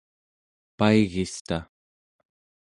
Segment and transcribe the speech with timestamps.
[0.77, 1.59] paigista